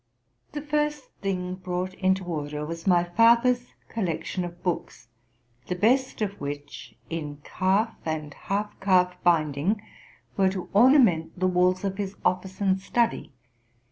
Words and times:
The 0.53 0.63
first 0.63 1.11
thing 1.21 1.53
brought 1.53 1.93
into 1.93 2.23
order 2.25 2.65
was 2.65 2.87
my 2.87 3.03
father's 3.03 3.75
collec 3.87 4.23
tion 4.23 4.43
of 4.43 4.63
books, 4.63 5.09
the 5.67 5.75
best 5.75 6.23
of 6.23 6.41
which, 6.41 6.95
in 7.11 7.37
calf 7.43 7.93
and 8.03 8.33
half 8.33 8.79
calf 8.79 9.15
bind 9.23 9.57
ing, 9.57 9.79
were 10.35 10.49
to 10.49 10.69
ornament 10.73 11.39
the 11.39 11.45
walls 11.45 11.83
of 11.83 11.99
his 11.99 12.15
office 12.25 12.59
and 12.59 12.79
study. 12.81 13.31